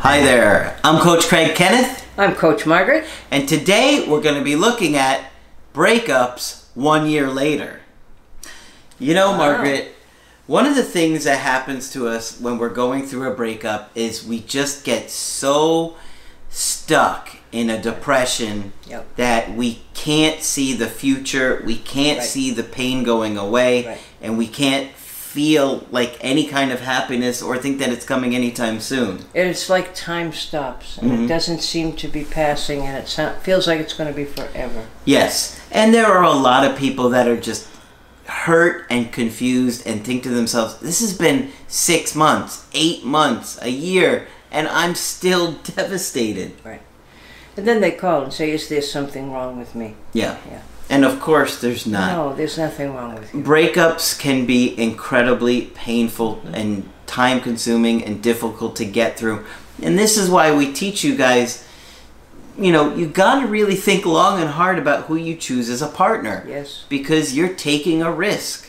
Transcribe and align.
Hi 0.00 0.20
there, 0.20 0.78
I'm 0.82 1.00
Coach 1.00 1.28
Craig 1.28 1.54
Kenneth, 1.54 2.06
I'm 2.18 2.34
Coach 2.34 2.64
Margaret. 2.66 3.04
and 3.30 3.48
today 3.48 4.06
we're 4.08 4.20
going 4.22 4.36
to 4.38 4.44
be 4.44 4.56
looking 4.56 4.96
at 4.96 5.30
breakups 5.74 6.64
one 6.74 7.06
year 7.06 7.28
later. 7.30 7.80
You 8.98 9.14
know, 9.14 9.32
Wow. 9.32 9.36
Margaret, 9.38 9.94
one 10.46 10.66
of 10.66 10.74
the 10.74 10.82
things 10.82 11.24
that 11.24 11.38
happens 11.38 11.90
to 11.92 12.08
us 12.08 12.40
when 12.40 12.58
we're 12.58 12.68
going 12.70 13.06
through 13.06 13.30
a 13.30 13.34
breakup 13.34 13.90
is 13.94 14.24
we 14.24 14.40
just 14.40 14.84
get 14.84 15.10
so 15.10 15.96
stuck 16.48 17.36
in 17.52 17.70
a 17.70 17.80
depression 17.80 18.72
Yep. 18.88 19.16
that 19.16 19.54
we 19.54 19.82
can't 19.94 20.42
see 20.42 20.72
the 20.72 20.88
future, 20.88 21.62
we 21.64 21.76
can't 21.76 22.18
Right. 22.18 22.26
see 22.26 22.50
the 22.50 22.62
pain 22.64 23.02
going 23.04 23.36
away, 23.38 23.86
Right. 23.86 23.98
and 24.22 24.36
we 24.38 24.46
can't 24.48 24.90
feel 25.34 25.86
like 25.92 26.16
any 26.20 26.44
kind 26.48 26.72
of 26.72 26.80
happiness 26.80 27.40
or 27.40 27.56
think 27.56 27.78
that 27.78 27.90
it's 27.90 28.04
coming 28.04 28.34
anytime 28.34 28.80
soon. 28.80 29.24
It's 29.32 29.70
like 29.70 29.94
time 29.94 30.32
stops 30.32 30.98
and 30.98 31.10
Mm-hmm. 31.10 31.24
it 31.24 31.28
doesn't 31.28 31.60
seem 31.62 31.92
to 31.96 32.08
be 32.08 32.24
passing 32.24 32.80
and 32.82 32.96
it 32.98 33.08
so- 33.08 33.34
feels 33.42 33.66
like 33.68 33.78
it's 33.80 33.92
going 33.94 34.10
to 34.10 34.16
be 34.16 34.24
forever. 34.24 34.86
Yes, 35.04 35.60
and 35.70 35.94
there 35.94 36.06
are 36.06 36.24
a 36.24 36.32
lot 36.32 36.68
of 36.68 36.76
people 36.76 37.10
that 37.10 37.28
are 37.28 37.40
just 37.40 37.68
hurt 38.26 38.86
and 38.90 39.12
confused 39.12 39.86
and 39.86 40.04
think 40.04 40.22
to 40.24 40.30
themselves, 40.30 40.78
this 40.78 41.00
has 41.00 41.16
been 41.16 41.50
six 41.68 42.14
months, 42.16 42.66
eight 42.72 43.04
months, 43.04 43.58
a 43.62 43.70
year, 43.70 44.26
and 44.50 44.66
I'm 44.68 44.94
still 44.96 45.52
devastated. 45.76 46.52
Right. 46.64 46.82
And 47.56 47.66
then 47.68 47.80
they 47.80 47.92
call 47.92 48.22
and 48.24 48.32
say, 48.32 48.50
Is 48.50 48.68
there 48.68 48.82
something 48.82 49.30
wrong 49.32 49.58
with 49.58 49.74
me? 49.76 49.94
Yeah. 50.12 50.36
Yeah. 50.48 50.62
And 50.90 51.04
of 51.04 51.20
course, 51.20 51.60
there's 51.60 51.86
not. 51.86 52.12
No, 52.12 52.34
there's 52.34 52.58
nothing 52.58 52.94
wrong 52.94 53.14
with 53.14 53.32
you. 53.32 53.42
Breakups 53.42 54.18
can 54.18 54.44
be 54.44 54.78
incredibly 54.78 55.66
painful 55.66 56.36
mm-hmm. 56.36 56.54
and 56.54 56.90
time 57.06 57.40
consuming 57.40 58.04
and 58.04 58.22
difficult 58.22 58.76
to 58.76 58.84
get 58.84 59.16
through. 59.16 59.46
And 59.82 59.98
this 59.98 60.18
is 60.18 60.28
why 60.28 60.54
we 60.54 60.72
teach 60.72 61.02
you 61.02 61.16
guys 61.16 61.64
you 62.60 62.72
know, 62.72 62.94
you 62.94 63.06
got 63.06 63.40
to 63.40 63.46
really 63.46 63.74
think 63.74 64.04
long 64.04 64.40
and 64.40 64.50
hard 64.50 64.78
about 64.78 65.06
who 65.06 65.16
you 65.16 65.34
choose 65.34 65.70
as 65.70 65.80
a 65.80 65.88
partner. 65.88 66.44
Yes. 66.46 66.84
Because 66.88 67.34
you're 67.34 67.54
taking 67.54 68.02
a 68.02 68.12
risk. 68.12 68.68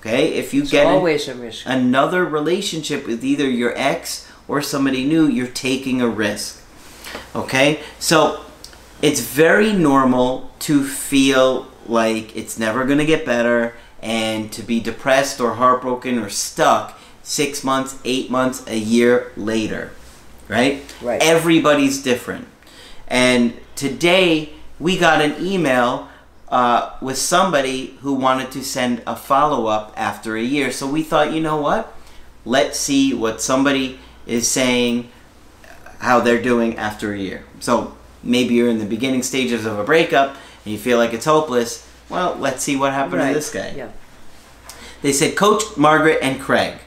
Okay? 0.00 0.34
If 0.34 0.52
you 0.52 0.62
It's 0.62 0.70
get 0.70 0.86
always 0.86 1.28
a 1.28 1.34
risk. 1.34 1.64
another 1.66 2.24
relationship 2.24 3.06
with 3.06 3.24
either 3.24 3.48
your 3.48 3.72
ex 3.76 4.28
or 4.46 4.60
somebody 4.60 5.04
new, 5.04 5.26
you're 5.26 5.46
taking 5.46 6.02
a 6.02 6.08
risk. 6.08 6.62
Okay? 7.34 7.80
So 7.98 8.44
it's 9.02 9.20
very 9.20 9.72
normal 9.72 10.50
to 10.60 10.86
feel 10.86 11.66
like 11.86 12.36
it's 12.36 12.58
never 12.58 12.84
going 12.84 12.98
to 12.98 13.04
get 13.04 13.26
better 13.26 13.74
and 14.00 14.52
to 14.52 14.62
be 14.62 14.78
depressed 14.78 15.40
or 15.40 15.54
heartbroken 15.54 16.18
or 16.18 16.28
stuck 16.28 16.98
six 17.22 17.64
months, 17.64 17.98
eight 18.04 18.30
months, 18.30 18.64
a 18.68 18.78
year 18.78 19.32
later. 19.36 19.90
Right? 20.48 20.82
Right. 21.02 21.20
Everybody's 21.22 22.02
different. 22.02 22.46
And 23.08 23.54
today 23.74 24.52
we 24.78 24.96
got 24.98 25.20
an 25.20 25.44
email 25.44 26.08
uh, 26.48 26.96
with 27.00 27.18
somebody 27.18 27.98
who 28.02 28.14
wanted 28.14 28.52
to 28.52 28.62
send 28.62 29.02
a 29.06 29.16
follow 29.16 29.66
up 29.66 29.92
after 29.96 30.36
a 30.36 30.42
year. 30.42 30.70
So 30.70 30.86
we 30.86 31.02
thought, 31.02 31.32
you 31.32 31.40
know 31.40 31.56
what? 31.56 31.92
Let's 32.44 32.78
see 32.78 33.14
what 33.14 33.40
somebody 33.40 33.98
is 34.26 34.48
saying, 34.48 35.10
how 35.98 36.20
they're 36.20 36.42
doing 36.42 36.76
after 36.76 37.12
a 37.12 37.18
year. 37.18 37.44
So 37.60 37.96
maybe 38.22 38.54
you're 38.54 38.68
in 38.68 38.78
the 38.78 38.84
beginning 38.84 39.22
stages 39.22 39.64
of 39.64 39.78
a 39.78 39.84
breakup 39.84 40.36
and 40.64 40.72
you 40.72 40.78
feel 40.78 40.98
like 40.98 41.12
it's 41.12 41.24
hopeless. 41.24 41.88
Well, 42.08 42.36
let's 42.36 42.62
see 42.62 42.76
what 42.76 42.92
happened 42.92 43.22
to 43.22 43.34
this 43.34 43.52
guy. 43.52 43.72
Yeah. 43.76 43.90
They 45.00 45.12
said, 45.12 45.36
Coach 45.36 45.76
Margaret 45.76 46.18
and 46.22 46.40
Craig, 46.40 46.78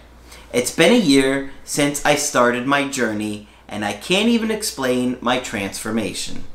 it's 0.53 0.73
been 0.73 0.93
a 0.93 0.97
year 0.97 1.51
since 1.65 2.05
I 2.05 2.15
started 2.15 2.65
my 2.65 2.87
journey, 2.87 3.49
and 3.67 3.83
I 3.83 3.93
can't 3.93 4.29
even 4.29 4.51
explain 4.51 5.17
my 5.19 5.39
transformation. 5.39 6.45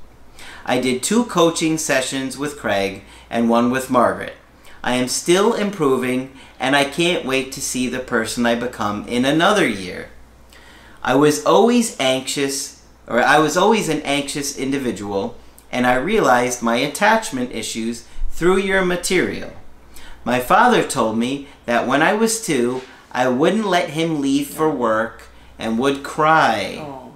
I 0.64 0.80
did 0.80 1.02
two 1.02 1.24
coaching 1.24 1.76
sessions 1.76 2.38
with 2.38 2.58
Craig 2.58 3.02
and 3.28 3.50
one 3.50 3.70
with 3.70 3.90
Margaret. 3.90 4.36
I 4.82 4.94
am 4.94 5.08
still 5.08 5.52
improving, 5.52 6.32
and 6.58 6.74
I 6.74 6.84
can't 6.84 7.26
wait 7.26 7.52
to 7.52 7.60
see 7.60 7.88
the 7.88 7.98
person 8.00 8.46
I 8.46 8.54
become 8.54 9.06
in 9.06 9.26
another 9.26 9.68
year. 9.68 10.08
I 11.02 11.14
was 11.14 11.44
always 11.44 11.98
anxious, 12.00 12.79
or 13.10 13.20
I 13.20 13.40
was 13.40 13.56
always 13.56 13.88
an 13.88 14.02
anxious 14.02 14.56
individual, 14.56 15.36
and 15.72 15.84
I 15.84 15.96
realized 15.96 16.62
my 16.62 16.76
attachment 16.76 17.50
issues 17.50 18.06
through 18.30 18.58
your 18.58 18.84
material. 18.84 19.52
My 20.24 20.38
father 20.38 20.84
told 20.84 21.18
me 21.18 21.48
that 21.66 21.88
when 21.88 22.02
I 22.02 22.14
was 22.14 22.40
two, 22.40 22.82
I 23.10 23.26
wouldn't 23.26 23.66
let 23.66 23.90
him 23.90 24.20
leave 24.20 24.46
for 24.46 24.70
work 24.70 25.24
and 25.58 25.76
would 25.78 26.04
cry. 26.04 26.76
Oh. 26.78 27.12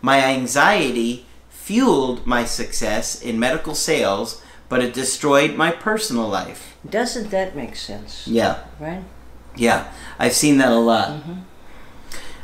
My 0.00 0.20
anxiety 0.20 1.26
fueled 1.48 2.24
my 2.24 2.44
success 2.44 3.20
in 3.20 3.40
medical 3.40 3.74
sales, 3.74 4.40
but 4.68 4.80
it 4.80 4.94
destroyed 4.94 5.56
my 5.56 5.72
personal 5.72 6.28
life. 6.28 6.76
Doesn't 6.88 7.30
that 7.30 7.56
make 7.56 7.74
sense? 7.74 8.28
Yeah. 8.28 8.62
Right? 8.78 9.02
Yeah, 9.56 9.92
I've 10.20 10.34
seen 10.34 10.58
that 10.58 10.70
a 10.70 10.78
lot. 10.78 11.08
Mm-hmm. 11.08 11.40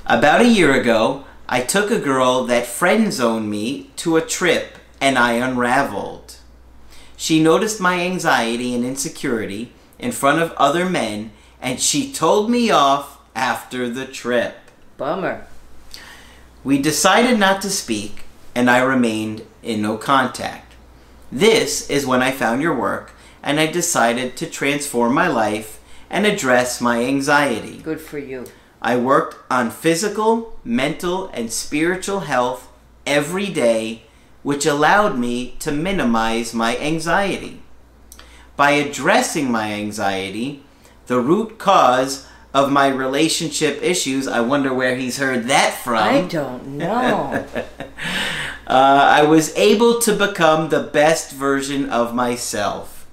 About 0.06 0.41
a 0.41 0.49
year 0.49 0.75
ago, 0.75 1.25
I 1.49 1.61
took 1.61 1.91
a 1.91 1.99
girl 1.99 2.45
that 2.45 2.67
friend 2.67 3.12
zoned 3.12 3.51
me 3.51 3.91
to 3.97 4.17
a 4.17 4.23
trip 4.23 4.79
and 5.01 5.19
I 5.19 5.34
unraveled. 5.34 6.37
She 7.17 7.43
noticed 7.43 7.81
my 7.81 8.01
anxiety 8.01 8.75
and 8.75 8.84
insecurity 8.84 9.73
in 9.99 10.12
front 10.12 10.43
of 10.43 10.53
other 10.53 10.89
men 10.89 11.31
and 11.61 11.81
she 11.81 12.12
told 12.12 12.51
me 12.51 12.71
off 12.71 13.19
after 13.35 13.89
the 13.89 14.06
trip. 14.06 14.56
Bummer. 14.97 15.47
We 16.65 16.83
decided 16.83 17.39
not 17.39 17.62
to 17.62 17.71
speak, 17.71 18.25
and 18.55 18.69
I 18.69 18.79
remained 18.83 19.47
in 19.62 19.83
no 19.83 19.97
contact. 19.97 20.75
This 21.31 21.89
is 21.89 22.06
when 22.06 22.23
I 22.23 22.33
found 22.33 22.62
your 22.62 22.75
work, 22.75 23.12
and 23.43 23.61
I 23.61 23.67
decided 23.67 24.37
to 24.37 24.47
transform 24.47 25.15
my 25.15 25.29
life 25.29 25.81
and 26.11 26.27
address 26.27 26.81
my 26.81 27.05
anxiety. 27.05 27.79
Good 27.79 28.01
for 28.01 28.19
you. 28.19 28.47
I 28.81 28.97
worked 28.97 29.37
on 29.50 29.70
physical, 29.70 30.59
mental, 30.64 31.28
and 31.28 31.53
spiritual 31.53 32.20
health 32.20 32.69
every 33.06 33.48
day, 33.48 34.03
which 34.42 34.66
allowed 34.66 35.19
me 35.19 35.56
to 35.60 35.72
minimize 35.72 36.54
my 36.54 36.76
anxiety. 36.78 37.62
By 38.56 38.72
addressing 38.72 39.50
my 39.50 39.72
anxiety, 39.72 40.62
the 41.06 41.20
root 41.20 41.59
cause 41.59 42.26
of 42.54 42.72
my 42.72 42.88
relationship 42.88 43.82
issues, 43.82 44.26
I 44.26 44.41
wonder 44.41 44.72
where 44.72 44.97
he's 44.97 45.19
heard 45.19 45.44
that 45.44 45.75
from. 45.75 46.03
I 46.03 46.22
don't 46.22 46.66
know. 46.78 47.47
Uh, 48.66 49.06
I 49.12 49.22
was 49.22 49.56
able 49.56 50.00
to 50.00 50.12
become 50.12 50.70
the 50.70 50.82
best 50.82 51.31
version 51.31 51.88
of 51.88 52.16
myself. 52.16 53.06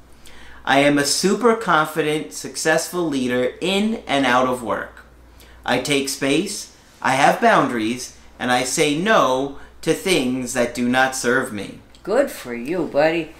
I 0.65 0.79
am 0.79 0.97
a 0.97 1.05
super 1.05 1.55
confident, 1.55 2.33
successful 2.33 3.07
leader 3.07 3.53
in 3.61 4.01
and 4.07 4.25
out 4.25 4.47
of 4.47 4.63
work. 4.63 5.02
I 5.65 5.79
take 5.79 6.09
space, 6.09 6.75
I 7.01 7.11
have 7.11 7.41
boundaries, 7.41 8.17
and 8.39 8.51
I 8.51 8.63
say 8.63 8.97
no 8.97 9.59
to 9.81 9.93
things 9.93 10.53
that 10.53 10.73
do 10.75 10.87
not 10.89 11.15
serve 11.15 11.53
me. 11.53 11.79
Good 12.03 12.31
for 12.31 12.53
you, 12.53 12.85
buddy. 12.85 13.31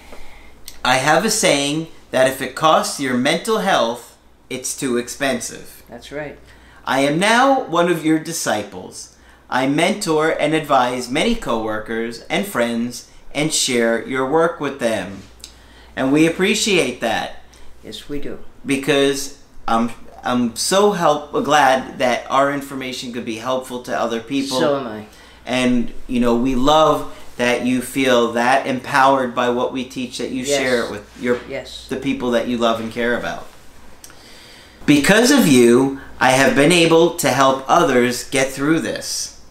I 0.85 0.97
have 0.97 1.25
a 1.25 1.29
saying 1.29 1.87
that 2.11 2.27
if 2.27 2.41
it 2.41 2.55
costs 2.55 2.99
your 2.99 3.15
mental 3.17 3.59
health, 3.59 4.17
it's 4.49 4.77
too 4.77 4.97
expensive. 4.97 5.83
That's 5.89 6.11
right. 6.11 6.37
I 6.85 6.99
am 7.01 7.17
now 7.19 7.63
one 7.63 7.89
of 7.89 8.05
your 8.05 8.19
disciples. 8.19 9.17
I 9.49 9.67
mentor 9.67 10.29
and 10.31 10.53
advise 10.53 11.09
many 11.09 11.35
coworkers 11.35 12.21
and 12.23 12.45
friends 12.45 13.09
and 13.33 13.53
share 13.53 14.05
your 14.07 14.29
work 14.29 14.59
with 14.59 14.79
them. 14.79 15.19
And 15.95 16.11
we 16.11 16.27
appreciate 16.27 17.01
that 17.01 17.37
Yes, 17.83 18.09
we 18.09 18.19
do. 18.19 18.39
because 18.65 19.41
I'm 19.67 19.91
I'm 20.23 20.55
so 20.55 20.91
help 20.91 21.31
glad 21.43 21.99
that 21.99 22.25
our 22.29 22.51
information 22.53 23.11
could 23.13 23.25
be 23.25 23.37
helpful 23.37 23.83
to 23.83 23.97
other 23.99 24.19
people 24.21 24.59
So 24.59 24.77
am 24.79 24.87
I. 24.87 25.05
and 25.45 25.91
you 26.07 26.19
know 26.19 26.35
we 26.35 26.55
love 26.55 27.19
that 27.37 27.65
you 27.65 27.81
feel 27.81 28.31
that 28.33 28.67
empowered 28.67 29.33
by 29.35 29.49
what 29.49 29.73
we 29.73 29.83
teach 29.85 30.19
that 30.19 30.29
you 30.31 30.43
Yes. 30.43 30.57
share 30.59 30.83
it 30.85 30.91
with 30.91 31.09
your 31.21 31.39
Yes. 31.49 31.87
the 31.89 31.97
people 31.97 32.31
that 32.31 32.47
you 32.47 32.57
love 32.57 32.79
and 32.79 32.91
care 32.91 33.17
about. 33.17 33.47
Because 34.85 35.31
of 35.31 35.47
you, 35.47 35.99
I 36.19 36.31
have 36.31 36.55
been 36.55 36.71
able 36.71 37.15
to 37.15 37.29
help 37.29 37.63
others 37.67 38.23
get 38.29 38.51
through 38.51 38.79
this. 38.81 39.41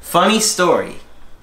Funny 0.00 0.40
story. 0.40 0.96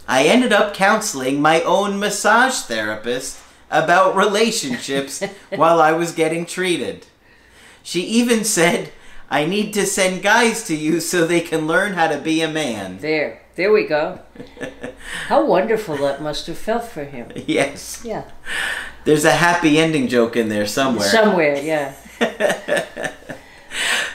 I 0.08 0.24
ended 0.24 0.52
up 0.54 0.74
counseling 0.74 1.42
my 1.42 1.62
own 1.62 2.00
massage 2.00 2.56
therapist 2.62 3.38
about 3.70 4.16
relationships 4.16 5.22
while 5.56 5.80
I 5.82 5.92
was 5.92 6.12
getting 6.14 6.46
treated. 6.46 7.06
She 7.84 8.02
even 8.02 8.44
said, 8.44 8.92
I 9.30 9.46
need 9.46 9.74
to 9.74 9.86
send 9.86 10.24
guys 10.24 10.64
to 10.66 10.76
you 10.76 11.00
so 11.00 11.26
they 11.26 11.42
can 11.42 11.68
learn 11.68 11.94
how 11.94 12.08
to 12.08 12.18
be 12.18 12.42
a 12.42 12.50
man. 12.50 13.00
There. 13.00 13.42
There 13.56 13.74
we 13.74 13.88
go. 13.88 14.20
How 15.28 15.46
wonderful 15.46 15.98
that 15.98 16.22
must 16.22 16.48
have 16.48 16.58
felt 16.58 16.86
for 16.86 17.04
him. 17.04 17.30
yes. 17.46 18.02
Yeah. 18.06 18.24
There's 19.04 19.26
a 19.26 19.32
happy 19.32 19.78
ending 19.78 20.08
joke 20.08 20.38
in 20.38 20.48
there 20.48 20.66
somewhere. 20.66 21.10
Somewhere, 21.10 21.58
yeah. 21.62 21.94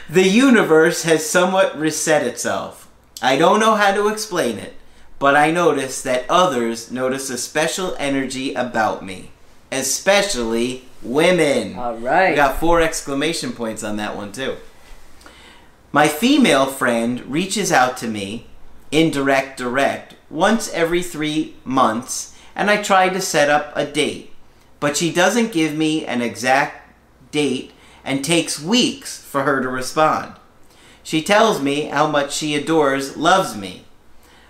The 0.09 0.29
universe 0.29 1.05
has 1.05 1.29
somewhat 1.29 1.79
reset 1.79 2.27
itself. 2.27 2.89
I 3.23 3.37
don't 3.37 3.59
know 3.59 3.75
how 3.75 3.95
to 3.95 4.09
explain 4.09 4.59
it, 4.59 4.77
but 5.19 5.35
I 5.35 5.51
notice 5.51 6.03
that 6.03 6.27
others 6.29 6.91
notice 6.91 7.31
a 7.31 7.39
special 7.39 7.97
energy 7.99 8.55
about 8.55 9.05
me, 9.05 9.31
especially 9.73 10.85
women. 11.05 11.79
All 11.79 11.97
right. 11.99 12.31
We 12.31 12.37
got 12.37 12.59
four 12.59 12.81
exclamation 12.81 13.53
points 13.53 13.85
on 13.85 13.97
that 13.99 14.17
one, 14.17 14.33
too. 14.33 14.57
My 15.93 16.09
female 16.09 16.67
friend 16.67 17.25
reaches 17.27 17.71
out 17.71 17.97
to 17.99 18.09
me, 18.09 18.47
indirect, 18.91 19.59
direct, 19.59 20.17
once 20.29 20.73
every 20.73 21.03
three 21.03 21.55
months, 21.65 22.37
and 22.57 22.71
I 22.71 22.83
try 22.83 23.09
to 23.09 23.21
set 23.21 23.49
up 23.49 23.73
a 23.77 23.87
date. 23.87 24.33
But 24.81 24.97
she 24.97 25.13
doesn't 25.13 25.53
give 25.53 25.75
me 25.75 26.05
an 26.05 26.21
exact 26.21 26.93
date 27.31 27.73
and 28.05 28.25
takes 28.25 28.61
weeks 28.61 29.23
for 29.23 29.43
her 29.43 29.63
to 29.63 29.69
respond. 29.69 30.35
She 31.03 31.23
tells 31.23 31.63
me 31.63 31.83
how 31.83 32.07
much 32.07 32.35
she 32.35 32.55
adores, 32.55 33.17
loves 33.17 33.57
me. 33.57 33.85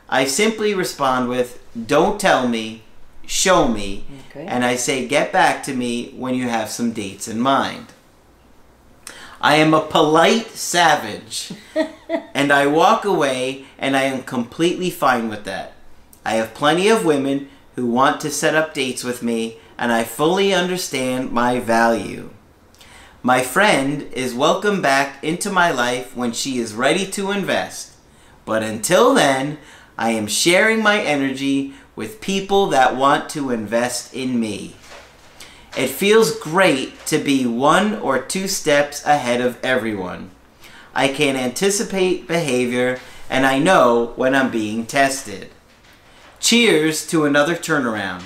I 0.09 0.25
simply 0.25 0.73
respond 0.73 1.29
with, 1.29 1.61
Don't 1.87 2.21
tell 2.21 2.49
me, 2.49 2.84
show 3.27 3.69
me, 3.69 4.05
Okay. 4.31 4.47
and 4.47 4.65
I 4.65 4.77
say, 4.77 5.07
Get 5.07 5.33
back 5.33 5.63
to 5.65 5.75
me 5.75 6.13
when 6.17 6.35
you 6.35 6.49
have 6.49 6.69
some 6.71 6.93
dates 6.93 7.29
in 7.29 7.41
mind. 7.41 7.87
I 9.41 9.57
am 9.57 9.75
a 9.75 9.81
polite 9.83 10.49
savage, 10.51 11.53
and 12.35 12.53
I 12.53 12.67
walk 12.67 13.05
away, 13.05 13.67
and 13.79 13.97
I 13.97 14.03
am 14.05 14.23
completely 14.23 14.91
fine 14.91 15.29
with 15.29 15.45
that. 15.45 15.75
I 16.25 16.35
have 16.35 16.55
plenty 16.55 16.89
of 16.89 17.05
women 17.05 17.49
who 17.75 17.87
want 17.87 18.21
to 18.23 18.31
set 18.31 18.55
up 18.55 18.73
dates 18.73 19.05
with 19.05 19.23
me, 19.23 19.59
and 19.77 19.93
I 19.93 20.05
fully 20.05 20.55
understand 20.55 21.33
my 21.33 21.59
value. 21.61 22.31
My 23.23 23.43
friend 23.43 24.03
is 24.13 24.35
welcome 24.35 24.81
back 24.81 25.23
into 25.23 25.51
my 25.51 25.71
life 25.71 26.17
when 26.17 26.33
she 26.33 26.59
is 26.59 26.75
ready 26.75 27.07
to 27.13 27.31
invest. 27.31 27.93
But 28.45 28.63
until 28.63 29.15
then, 29.15 29.59
I 29.99 30.11
am 30.11 30.27
sharing 30.27 30.83
my 30.83 31.01
energy 31.01 31.75
with 31.97 32.21
people 32.21 32.67
that 32.67 32.97
want 32.97 33.29
to 33.31 33.51
invest 33.51 34.15
in 34.15 34.39
me. 34.39 34.75
It 35.77 35.89
feels 35.89 36.39
great 36.39 37.05
to 37.07 37.19
be 37.19 37.47
one 37.47 37.97
or 37.97 38.21
two 38.21 38.47
steps 38.47 39.05
ahead 39.05 39.41
of 39.41 39.59
everyone. 39.65 40.31
I 40.95 41.09
can 41.09 41.37
anticipate 41.37 42.29
behavior 42.29 43.01
and 43.29 43.45
I 43.45 43.59
know 43.59 44.13
when 44.17 44.35
I'm 44.35 44.51
being 44.51 44.87
tested. 44.87 45.51
Cheers 46.39 47.07
to 47.09 47.25
another 47.25 47.55
turnaround. 47.57 48.23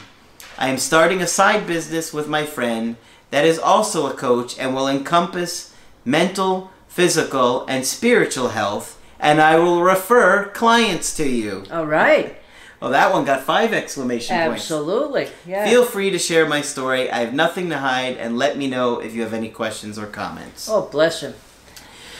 I 0.58 0.68
am 0.68 0.78
starting 0.78 1.22
a 1.22 1.26
side 1.26 1.66
business 1.66 2.12
with 2.12 2.28
my 2.28 2.44
friend 2.44 2.96
that 3.30 3.44
is 3.44 3.58
also 3.58 4.06
a 4.06 4.14
coach 4.14 4.58
and 4.58 4.74
will 4.74 4.88
encompass 4.88 5.74
mental, 6.04 6.70
physical, 6.88 7.64
and 7.66 7.86
spiritual 7.86 8.48
health, 8.48 9.00
and 9.20 9.40
I 9.40 9.58
will 9.58 9.82
refer 9.82 10.46
clients 10.46 11.16
to 11.16 11.28
you. 11.28 11.64
All 11.70 11.86
right. 11.86 12.37
Well, 12.80 12.90
that 12.90 13.12
one 13.12 13.24
got 13.24 13.42
five 13.42 13.72
exclamation 13.72 14.36
points. 14.36 14.62
Absolutely. 14.62 15.28
Yeah. 15.46 15.66
Feel 15.68 15.84
free 15.84 16.10
to 16.10 16.18
share 16.18 16.46
my 16.46 16.60
story. 16.60 17.10
I 17.10 17.18
have 17.18 17.34
nothing 17.34 17.70
to 17.70 17.78
hide, 17.78 18.16
and 18.18 18.38
let 18.38 18.56
me 18.56 18.68
know 18.68 19.00
if 19.00 19.14
you 19.14 19.22
have 19.22 19.34
any 19.34 19.48
questions 19.48 19.98
or 19.98 20.06
comments. 20.06 20.68
Oh, 20.68 20.82
bless 20.82 21.22
him. 21.22 21.34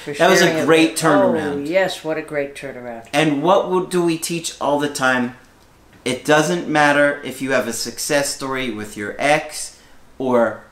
That 0.06 0.30
was 0.30 0.42
a 0.42 0.62
it 0.62 0.66
great 0.66 0.96
turnaround. 0.96 1.66
Oh, 1.66 1.70
yes, 1.70 2.02
what 2.02 2.16
a 2.16 2.22
great 2.22 2.54
turnaround. 2.54 3.06
And 3.12 3.42
what 3.42 3.90
do 3.90 4.02
we 4.02 4.18
teach 4.18 4.58
all 4.60 4.78
the 4.78 4.88
time? 4.88 5.36
It 6.04 6.24
doesn't 6.24 6.66
matter 6.68 7.20
if 7.24 7.42
you 7.42 7.50
have 7.52 7.68
a 7.68 7.72
success 7.72 8.34
story 8.34 8.70
with 8.70 8.96
your 8.96 9.14
ex 9.18 9.78
or 10.16 10.62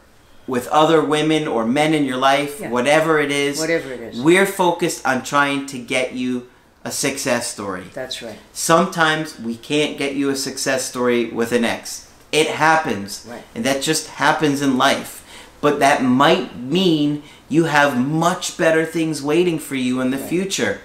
with 0.47 0.67
other 0.69 1.03
women 1.05 1.47
or 1.47 1.67
men 1.67 1.93
in 1.93 2.05
your 2.05 2.17
life, 2.17 2.61
Yeah. 2.61 2.71
whatever 2.71 3.19
it 3.21 3.31
is. 3.31 3.59
Whatever 3.59 3.93
it 3.93 4.00
is. 4.00 4.21
We're 4.21 4.47
focused 4.47 5.06
on 5.06 5.23
trying 5.23 5.67
to 5.67 5.79
get 5.79 6.12
you 6.12 6.49
a 6.87 6.91
success 6.93 7.53
story. 7.53 7.83
That's 7.93 8.23
right. 8.23 8.38
Sometimes 8.53 9.41
we 9.41 9.56
can't 9.56 9.99
get 9.99 10.15
you 10.15 10.31
a 10.31 10.37
success 10.37 10.85
story 10.85 11.25
with 11.31 11.50
an 11.50 11.65
ex. 11.65 12.09
It 12.31 12.47
happens. 12.47 13.27
Right. 13.29 13.43
And 13.56 13.65
that 13.65 13.83
just 13.83 14.06
happens 14.06 14.62
in 14.62 14.79
life. 14.79 15.25
But 15.61 15.81
that 15.81 16.05
might 16.05 16.56
mean 16.56 17.25
you 17.49 17.65
have 17.65 17.99
much 17.99 18.56
better 18.56 18.87
things 18.87 19.21
waiting 19.21 19.59
for 19.59 19.75
you 19.75 20.00
in 20.00 20.12
the 20.12 20.17
Right. 20.19 20.29
future. 20.29 20.81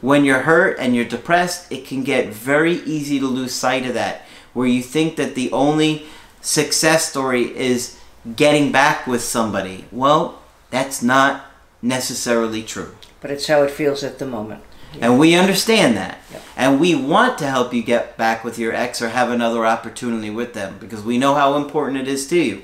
When 0.00 0.24
you're 0.24 0.42
hurt 0.42 0.78
and 0.78 0.94
you're 0.94 1.04
depressed, 1.04 1.66
it 1.70 1.84
can 1.84 2.04
get 2.04 2.32
very 2.32 2.74
easy 2.84 3.18
to 3.18 3.26
lose 3.26 3.52
sight 3.52 3.84
of 3.86 3.94
that. 3.94 4.22
Where 4.52 4.68
you 4.68 4.82
think 4.82 5.16
that 5.16 5.34
the 5.34 5.50
only 5.50 6.06
success 6.40 7.10
story 7.10 7.56
is 7.58 7.96
getting 8.36 8.70
back 8.70 9.04
with 9.04 9.22
somebody. 9.24 9.86
Well, 9.90 10.38
that's 10.70 11.02
not 11.02 11.46
necessarily 11.82 12.62
true. 12.62 12.94
But 13.20 13.32
it's 13.32 13.48
how 13.48 13.62
it 13.64 13.70
feels 13.72 14.04
at 14.04 14.20
the 14.20 14.26
moment. 14.26 14.62
And 15.00 15.18
we 15.18 15.34
understand 15.34 15.96
that. 15.96 16.18
Yep. 16.32 16.42
And 16.56 16.80
we 16.80 16.94
want 16.94 17.38
to 17.38 17.46
help 17.46 17.72
you 17.72 17.82
get 17.82 18.16
back 18.16 18.44
with 18.44 18.58
your 18.58 18.74
ex 18.74 19.00
or 19.00 19.10
have 19.10 19.30
another 19.30 19.64
opportunity 19.64 20.30
with 20.30 20.54
them 20.54 20.78
because 20.78 21.02
we 21.02 21.18
know 21.18 21.34
how 21.34 21.56
important 21.56 21.98
it 21.98 22.08
is 22.08 22.26
to 22.28 22.38
you. 22.38 22.62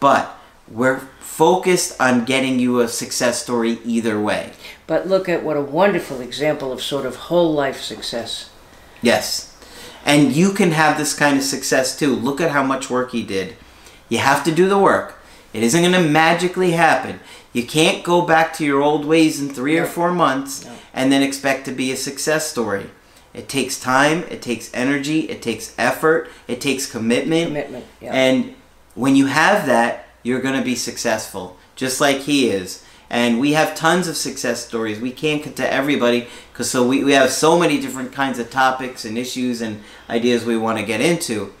But 0.00 0.36
we're 0.68 1.00
focused 1.20 2.00
on 2.00 2.24
getting 2.24 2.58
you 2.58 2.80
a 2.80 2.88
success 2.88 3.42
story 3.42 3.78
either 3.84 4.20
way. 4.20 4.52
But 4.86 5.06
look 5.06 5.28
at 5.28 5.42
what 5.42 5.56
a 5.56 5.62
wonderful 5.62 6.20
example 6.20 6.72
of 6.72 6.82
sort 6.82 7.06
of 7.06 7.16
whole 7.16 7.52
life 7.52 7.80
success. 7.80 8.50
Yes. 9.02 9.56
And 10.04 10.32
you 10.32 10.52
can 10.52 10.70
have 10.70 10.96
this 10.96 11.14
kind 11.14 11.36
of 11.36 11.42
success 11.42 11.98
too. 11.98 12.14
Look 12.14 12.40
at 12.40 12.52
how 12.52 12.62
much 12.62 12.88
work 12.88 13.12
he 13.12 13.22
did. 13.22 13.56
You 14.08 14.18
have 14.18 14.44
to 14.44 14.52
do 14.54 14.68
the 14.68 14.78
work. 14.78 15.18
It 15.52 15.62
isn't 15.62 15.80
going 15.80 15.92
to 15.92 16.08
magically 16.08 16.72
happen. 16.72 17.20
You 17.56 17.64
can't 17.64 18.04
go 18.04 18.20
back 18.20 18.52
to 18.58 18.66
your 18.66 18.82
old 18.82 19.06
ways 19.06 19.40
in 19.40 19.48
three 19.48 19.78
or 19.78 19.86
four 19.86 20.12
months 20.12 20.68
and 20.92 21.10
then 21.10 21.22
expect 21.22 21.64
to 21.64 21.72
be 21.72 21.90
a 21.90 21.96
success 21.96 22.46
story. 22.46 22.90
It 23.32 23.48
takes 23.48 23.80
time, 23.80 24.24
it 24.24 24.42
takes 24.42 24.70
energy, 24.74 25.20
it 25.30 25.40
takes 25.40 25.74
effort, 25.78 26.28
it 26.48 26.60
takes 26.60 26.84
commitment. 26.84 27.46
Commitment. 27.46 27.86
Yeah. 28.02 28.12
And 28.12 28.54
when 28.94 29.16
you 29.16 29.24
have 29.24 29.64
that, 29.64 30.06
you're 30.22 30.42
going 30.42 30.58
to 30.58 30.62
be 30.62 30.74
successful, 30.74 31.56
just 31.76 31.98
like 31.98 32.18
he 32.18 32.50
is. 32.50 32.84
And 33.08 33.40
we 33.40 33.54
have 33.54 33.74
tons 33.74 34.06
of 34.06 34.18
success 34.18 34.66
stories. 34.66 35.00
We 35.00 35.10
can't 35.10 35.42
get 35.42 35.56
to 35.56 35.72
everybody 35.72 36.28
because 36.52 36.70
so 36.70 36.86
we, 36.86 37.04
we 37.04 37.12
have 37.12 37.30
so 37.30 37.58
many 37.58 37.80
different 37.80 38.12
kinds 38.12 38.38
of 38.38 38.50
topics 38.50 39.06
and 39.06 39.16
issues 39.16 39.62
and 39.62 39.82
ideas 40.10 40.44
we 40.44 40.58
want 40.58 40.78
to 40.78 40.84
get 40.84 41.00
into. 41.00 41.54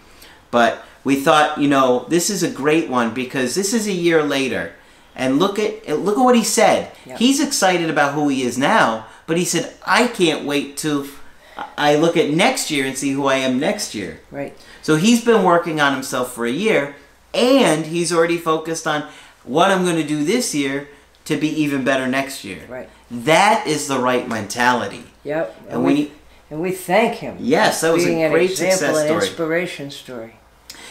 But 0.50 0.84
we 1.04 1.16
thought, 1.16 1.56
you 1.56 1.68
know, 1.68 2.04
this 2.10 2.28
is 2.28 2.42
a 2.42 2.50
great 2.50 2.90
one 2.90 3.14
because 3.14 3.54
this 3.54 3.72
is 3.72 3.86
a 3.86 3.92
year 3.92 4.22
later. 4.22 4.74
And 5.16 5.38
look 5.38 5.58
at 5.58 5.88
look 5.88 6.18
at 6.18 6.22
what 6.22 6.36
he 6.36 6.44
said. 6.44 6.92
He's 7.16 7.40
excited 7.40 7.88
about 7.88 8.12
who 8.12 8.28
he 8.28 8.42
is 8.42 8.58
now, 8.58 9.06
but 9.26 9.38
he 9.38 9.44
said, 9.44 9.74
I 9.86 10.08
can't 10.08 10.44
wait 10.44 10.76
to 10.78 11.08
I 11.78 11.96
look 11.96 12.16
at 12.16 12.30
next 12.30 12.70
year 12.70 12.84
and 12.84 12.96
see 12.96 13.12
who 13.12 13.26
I 13.26 13.36
am 13.36 13.58
next 13.58 13.94
year. 13.94 14.20
right. 14.30 14.54
So 14.82 14.96
he's 14.96 15.24
been 15.24 15.42
working 15.42 15.80
on 15.80 15.94
himself 15.94 16.32
for 16.34 16.44
a 16.46 16.50
year, 16.50 16.94
and 17.34 17.86
he's 17.86 18.12
already 18.12 18.36
focused 18.36 18.86
on 18.86 19.08
what 19.42 19.70
I'm 19.70 19.84
going 19.84 19.96
to 19.96 20.06
do 20.06 20.22
this 20.22 20.54
year 20.54 20.88
to 21.24 21.36
be 21.36 21.48
even 21.48 21.82
better 21.82 22.06
next 22.06 22.44
year. 22.44 22.62
Right. 22.68 22.88
That 23.10 23.66
is 23.66 23.88
the 23.88 23.98
right 23.98 24.28
mentality. 24.28 25.04
Yep. 25.24 25.56
And 25.70 25.82
when 25.82 25.94
we, 25.94 26.00
you, 26.02 26.10
and 26.50 26.60
we 26.60 26.72
thank 26.72 27.14
him. 27.16 27.36
yes, 27.40 27.80
that 27.80 27.92
was 27.92 28.04
a 28.06 28.12
an 28.22 28.30
great 28.30 28.50
example 28.50 28.76
success 28.76 28.96
and 28.98 29.06
story 29.08 29.26
inspiration 29.26 29.90
story. 29.90 30.36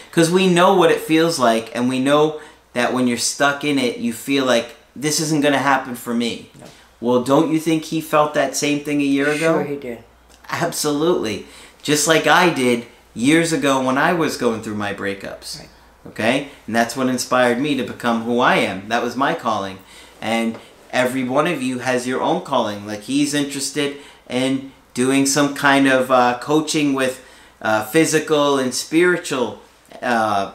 because 0.09 0.31
we 0.31 0.51
know 0.51 0.75
what 0.75 0.91
it 0.91 0.99
feels 0.99 1.37
like, 1.39 1.73
and 1.75 1.87
we 1.87 1.99
know 1.99 2.41
that 2.75 2.93
when 2.93 3.07
you're 3.07 3.17
stuck 3.17 3.63
in 3.63 3.79
it, 3.79 3.97
you 3.97 4.11
feel 4.11 4.45
like 4.45 4.75
this 4.95 5.21
isn't 5.21 5.41
going 5.41 5.53
to 5.53 5.59
happen 5.59 5.95
for 5.95 6.13
me. 6.13 6.51
No. 6.59 6.65
Well, 6.99 7.23
don't 7.23 7.51
you 7.51 7.59
think 7.59 7.85
he 7.85 8.01
felt 8.01 8.33
that 8.33 8.55
same 8.55 8.83
thing 8.83 8.99
a 8.99 9.05
year 9.05 9.27
ago? 9.27 9.53
Sure, 9.53 9.63
he 9.63 9.77
did. 9.77 10.03
Absolutely. 10.49 11.45
Just 11.81 12.05
like 12.05 12.27
I 12.27 12.53
did 12.53 12.85
years 13.13 13.53
ago 13.53 13.81
when 13.83 13.97
I 13.97 14.11
was 14.11 14.35
going 14.35 14.61
through 14.61 14.75
my 14.75 14.93
breakups. 14.93 15.59
Right. 15.59 15.69
Okay? 16.07 16.49
And 16.67 16.75
that's 16.75 16.97
what 16.97 17.07
inspired 17.07 17.59
me 17.59 17.75
to 17.75 17.83
become 17.83 18.23
who 18.23 18.39
I 18.39 18.57
am. 18.57 18.89
That 18.89 19.01
was 19.01 19.15
my 19.15 19.35
calling. 19.35 19.79
And 20.21 20.59
every 20.91 21.23
one 21.23 21.47
of 21.47 21.63
you 21.63 21.79
has 21.79 22.05
your 22.05 22.21
own 22.21 22.43
calling. 22.43 22.85
Like 22.85 23.01
he's 23.03 23.33
interested 23.33 23.97
in 24.29 24.73
doing 24.93 25.25
some 25.25 25.55
kind 25.55 25.87
of 25.87 26.11
uh, 26.11 26.39
coaching 26.41 26.93
with 26.93 27.25
uh, 27.61 27.85
physical 27.85 28.57
and 28.57 28.73
spiritual 28.73 29.61
uh, 30.01 30.53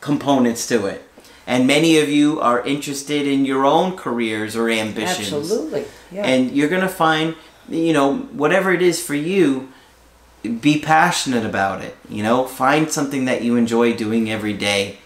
components 0.00 0.66
to 0.68 0.86
it. 0.86 1.02
And 1.46 1.66
many 1.66 1.98
of 1.98 2.08
you 2.08 2.40
are 2.40 2.64
interested 2.64 3.26
in 3.26 3.44
your 3.44 3.66
own 3.66 3.96
careers 3.96 4.56
or 4.56 4.70
ambitions. 4.70 5.32
Absolutely. 5.32 5.84
Yeah. 6.10 6.24
And 6.24 6.50
you're 6.52 6.68
going 6.68 6.82
to 6.82 6.88
find, 6.88 7.36
you 7.68 7.92
know, 7.92 8.16
whatever 8.16 8.72
it 8.72 8.80
is 8.80 9.04
for 9.04 9.14
you, 9.14 9.68
be 10.42 10.80
passionate 10.80 11.44
about 11.44 11.82
it. 11.82 11.96
You 12.08 12.22
know, 12.22 12.44
find 12.44 12.90
something 12.90 13.26
that 13.26 13.42
you 13.42 13.56
enjoy 13.56 13.94
doing 13.94 14.30
every 14.30 14.54
day. 14.54 14.98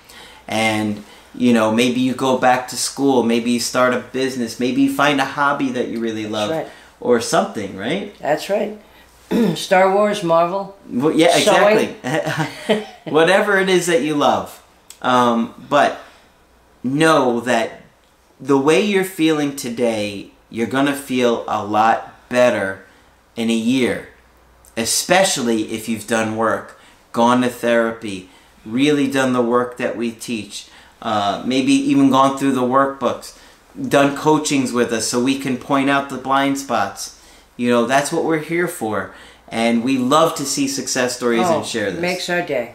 And, 0.46 1.04
you 1.34 1.52
know, 1.52 1.72
maybe 1.72 2.00
you 2.00 2.14
go 2.14 2.38
back 2.38 2.68
to 2.68 2.76
school, 2.76 3.22
maybe 3.22 3.50
you 3.50 3.60
start 3.60 3.92
a 3.92 4.00
business, 4.00 4.58
maybe 4.58 4.82
you 4.82 4.94
find 4.94 5.20
a 5.20 5.24
hobby 5.24 5.70
that 5.72 5.88
you 5.88 6.00
really 6.00 6.26
love 6.26 6.50
right. 6.50 6.68
or 7.00 7.20
something, 7.20 7.76
right? 7.76 8.16
That's 8.18 8.48
right. 8.48 8.78
Star 9.54 9.94
Wars, 9.94 10.22
Marvel. 10.22 10.76
Well, 10.88 11.12
yeah, 11.12 11.36
exactly. 11.36 12.86
Whatever 13.04 13.58
it 13.58 13.68
is 13.68 13.86
that 13.86 14.02
you 14.02 14.14
love. 14.14 14.62
Um, 15.02 15.54
but 15.68 16.00
know 16.82 17.40
that 17.40 17.82
the 18.40 18.58
way 18.58 18.80
you're 18.80 19.04
feeling 19.04 19.56
today, 19.56 20.30
you're 20.50 20.66
going 20.66 20.86
to 20.86 20.94
feel 20.94 21.44
a 21.48 21.64
lot 21.64 22.28
better 22.28 22.84
in 23.36 23.50
a 23.50 23.54
year, 23.54 24.08
especially 24.76 25.72
if 25.72 25.88
you've 25.88 26.06
done 26.06 26.36
work, 26.36 26.80
gone 27.12 27.42
to 27.42 27.48
therapy, 27.48 28.28
really 28.64 29.10
done 29.10 29.32
the 29.32 29.42
work 29.42 29.76
that 29.78 29.96
we 29.96 30.10
teach, 30.12 30.68
uh, 31.02 31.42
maybe 31.46 31.72
even 31.72 32.10
gone 32.10 32.36
through 32.36 32.52
the 32.52 32.62
workbooks, 32.62 33.38
done 33.88 34.16
coachings 34.16 34.72
with 34.72 34.92
us 34.92 35.06
so 35.06 35.22
we 35.22 35.38
can 35.38 35.56
point 35.56 35.88
out 35.88 36.10
the 36.10 36.18
blind 36.18 36.58
spots. 36.58 37.20
You 37.56 37.70
know, 37.70 37.86
that's 37.86 38.12
what 38.12 38.24
we're 38.24 38.38
here 38.38 38.68
for. 38.68 39.14
And 39.48 39.82
we 39.82 39.96
love 39.96 40.34
to 40.36 40.44
see 40.44 40.68
success 40.68 41.16
stories 41.16 41.46
oh, 41.46 41.58
and 41.58 41.66
share 41.66 41.90
this. 41.90 42.00
Makes 42.00 42.28
our 42.28 42.42
day. 42.42 42.74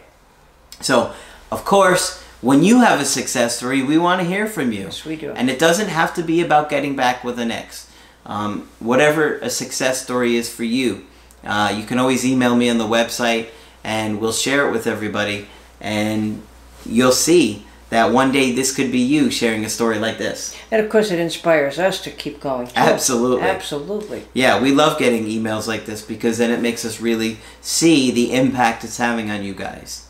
So, 0.80 1.14
of 1.52 1.64
course, 1.64 2.23
when 2.44 2.62
you 2.62 2.80
have 2.80 3.00
a 3.00 3.04
success 3.06 3.56
story, 3.56 3.82
we 3.82 3.96
want 3.96 4.20
to 4.20 4.26
hear 4.26 4.46
from 4.46 4.70
you. 4.70 4.82
Yes, 4.82 5.04
we 5.04 5.16
do. 5.16 5.32
And 5.32 5.48
it 5.48 5.58
doesn't 5.58 5.88
have 5.88 6.14
to 6.14 6.22
be 6.22 6.42
about 6.42 6.68
getting 6.68 6.94
back 6.94 7.24
with 7.24 7.38
an 7.38 7.50
ex. 7.50 7.90
Um, 8.26 8.68
whatever 8.80 9.38
a 9.38 9.48
success 9.48 10.02
story 10.02 10.36
is 10.36 10.52
for 10.52 10.64
you, 10.64 11.06
uh, 11.42 11.74
you 11.76 11.84
can 11.84 11.98
always 11.98 12.24
email 12.24 12.54
me 12.54 12.68
on 12.68 12.78
the 12.78 12.86
website 12.86 13.48
and 13.82 14.20
we'll 14.20 14.32
share 14.32 14.68
it 14.68 14.72
with 14.72 14.86
everybody. 14.86 15.46
And 15.80 16.42
you'll 16.84 17.12
see 17.12 17.64
that 17.88 18.12
one 18.12 18.32
day 18.32 18.52
this 18.52 18.74
could 18.74 18.92
be 18.92 18.98
you 18.98 19.30
sharing 19.30 19.64
a 19.64 19.68
story 19.70 19.98
like 19.98 20.18
this. 20.18 20.54
And 20.70 20.84
of 20.84 20.90
course, 20.90 21.10
it 21.10 21.18
inspires 21.18 21.78
us 21.78 22.02
to 22.02 22.10
keep 22.10 22.40
going. 22.40 22.66
too. 22.66 22.72
Absolutely. 22.76 23.46
Absolutely. 23.46 24.24
Yeah, 24.34 24.60
we 24.60 24.72
love 24.72 24.98
getting 24.98 25.24
emails 25.24 25.66
like 25.66 25.86
this 25.86 26.02
because 26.02 26.38
then 26.38 26.50
it 26.50 26.60
makes 26.60 26.84
us 26.84 27.00
really 27.00 27.38
see 27.62 28.10
the 28.10 28.34
impact 28.34 28.84
it's 28.84 28.98
having 28.98 29.30
on 29.30 29.44
you 29.44 29.54
guys. 29.54 30.08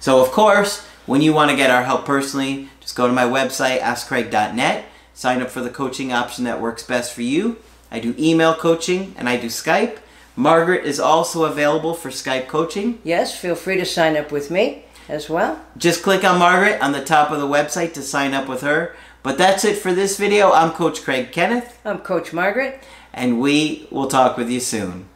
So, 0.00 0.20
of 0.20 0.32
course, 0.32 0.86
when 1.06 1.22
you 1.22 1.32
want 1.32 1.50
to 1.50 1.56
get 1.56 1.70
our 1.70 1.84
help 1.84 2.04
personally, 2.04 2.68
just 2.80 2.96
go 2.96 3.06
to 3.06 3.12
my 3.12 3.24
website, 3.24 3.80
askcraig.net, 3.80 4.84
sign 5.14 5.40
up 5.40 5.50
for 5.50 5.60
the 5.60 5.70
coaching 5.70 6.12
option 6.12 6.44
that 6.44 6.60
works 6.60 6.82
best 6.82 7.14
for 7.14 7.22
you. 7.22 7.56
I 7.90 8.00
do 8.00 8.14
email 8.18 8.54
coaching 8.54 9.14
and 9.16 9.28
I 9.28 9.36
do 9.36 9.46
Skype. 9.46 9.98
Margaret 10.34 10.84
is 10.84 11.00
also 11.00 11.44
available 11.44 11.94
for 11.94 12.10
Skype 12.10 12.48
coaching. 12.48 13.00
Yes, 13.04 13.38
feel 13.38 13.54
free 13.54 13.76
to 13.76 13.84
sign 13.86 14.16
up 14.16 14.30
with 14.30 14.50
me 14.50 14.84
as 15.08 15.30
well. 15.30 15.60
Just 15.78 16.02
click 16.02 16.24
on 16.24 16.38
Margaret 16.38 16.80
on 16.82 16.92
the 16.92 17.04
top 17.04 17.30
of 17.30 17.40
the 17.40 17.46
website 17.46 17.94
to 17.94 18.02
sign 18.02 18.34
up 18.34 18.48
with 18.48 18.60
her. 18.62 18.94
But 19.22 19.38
that's 19.38 19.64
it 19.64 19.78
for 19.78 19.92
this 19.94 20.18
video. 20.18 20.52
I'm 20.52 20.70
Coach 20.72 21.02
Craig 21.02 21.32
Kenneth, 21.32 21.80
I'm 21.84 21.98
Coach 21.98 22.32
Margaret. 22.32 22.82
and 23.12 23.40
we 23.40 23.88
will 23.90 24.08
talk 24.08 24.36
with 24.36 24.50
you 24.50 24.60
soon. 24.60 25.08